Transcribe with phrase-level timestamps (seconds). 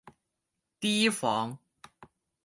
[0.79, 1.59] 提防